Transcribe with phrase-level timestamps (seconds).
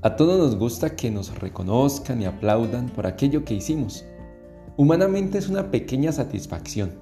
[0.00, 4.04] A todos nos gusta que nos reconozcan y aplaudan por aquello que hicimos.
[4.76, 6.92] Humanamente es una pequeña satisfacción.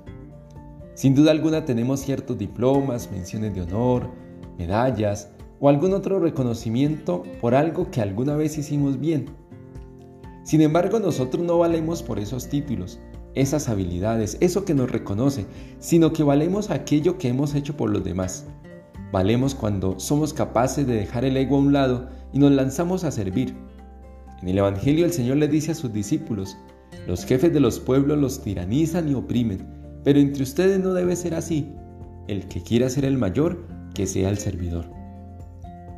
[0.94, 4.08] Sin duda alguna tenemos ciertos diplomas, menciones de honor,
[4.56, 5.28] medallas
[5.60, 9.26] o algún otro reconocimiento por algo que alguna vez hicimos bien.
[10.42, 12.98] Sin embargo, nosotros no valemos por esos títulos,
[13.34, 15.44] esas habilidades, eso que nos reconoce,
[15.80, 18.46] sino que valemos aquello que hemos hecho por los demás.
[19.12, 23.10] Valemos cuando somos capaces de dejar el ego a un lado y nos lanzamos a
[23.10, 23.54] servir.
[24.42, 26.54] En el Evangelio el Señor le dice a sus discípulos,
[27.06, 29.66] los jefes de los pueblos los tiranizan y oprimen,
[30.04, 31.72] pero entre ustedes no debe ser así.
[32.28, 34.84] El que quiera ser el mayor, que sea el servidor.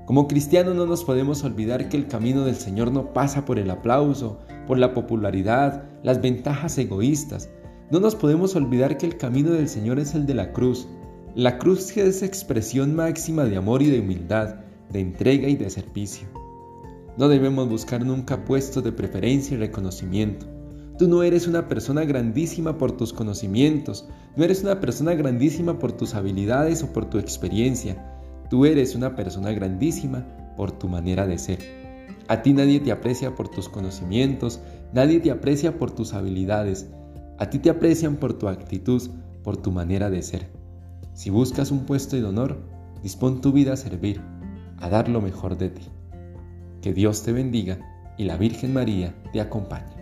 [0.06, 3.68] Como cristianos no nos podemos olvidar que el camino del Señor no pasa por el
[3.68, 7.50] aplauso, por la popularidad, las ventajas egoístas.
[7.90, 10.86] No nos podemos olvidar que el camino del Señor es el de la cruz.
[11.34, 16.28] La cruz es expresión máxima de amor y de humildad, de entrega y de servicio.
[17.16, 20.46] No debemos buscar nunca puestos de preferencia y reconocimiento.
[20.98, 25.92] Tú no eres una persona grandísima por tus conocimientos, no eres una persona grandísima por
[25.92, 28.20] tus habilidades o por tu experiencia.
[28.50, 30.26] Tú eres una persona grandísima
[30.56, 31.58] por tu manera de ser.
[32.28, 34.60] A ti nadie te aprecia por tus conocimientos,
[34.92, 36.86] nadie te aprecia por tus habilidades.
[37.38, 39.02] A ti te aprecian por tu actitud,
[39.42, 40.48] por tu manera de ser.
[41.14, 42.58] Si buscas un puesto de honor,
[43.02, 44.37] dispón tu vida a servir
[44.80, 45.88] a dar lo mejor de ti.
[46.80, 47.78] Que Dios te bendiga
[48.16, 49.98] y la Virgen María te acompañe.